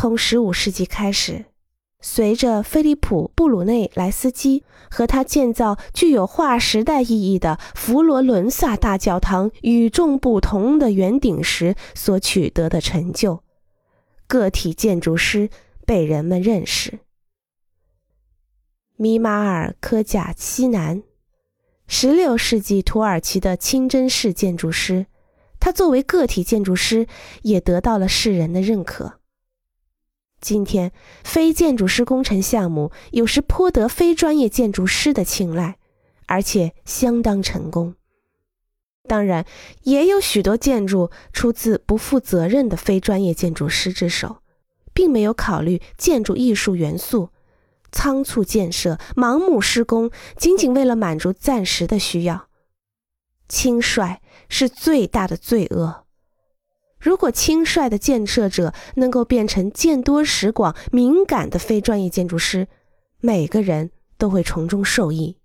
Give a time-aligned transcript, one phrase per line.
[0.00, 1.46] 从15世纪开始，
[2.00, 13.42] 随着菲利普·布鲁内莱斯基和他建造具有划时代意义的佛罗伦萨大教堂与众不同的圆顶时所取得的成就，
[14.28, 15.50] 个体建筑师
[15.84, 17.00] 被人们认识。
[18.94, 21.02] 米马尔科贾西南
[21.88, 25.06] ，16世纪土耳其的清真寺建筑师，
[25.58, 27.08] 他作为个体建筑师
[27.42, 29.17] 也得到了世人的认可。
[30.40, 30.92] 今天，
[31.24, 35.78] 非建筑师工程项目有时颇得非专业建筑师的青睐，
[36.26, 37.94] 而且相当成功。
[39.08, 39.44] 当然，
[39.82, 44.42] 也有许多建筑出自不负责任的非专业建筑师之手，
[44.92, 47.30] 并没有考虑建筑艺术元素，
[47.90, 52.48] 仓促建设、盲目施工，仅仅为了满足暂时的需要。
[53.48, 56.04] 轻率是最大的罪恶。
[57.00, 62.68] 如果轻率的建设者能够变成见多识广、敏感的非专业建筑师，
[63.20, 65.36] 每个人都会从中受益。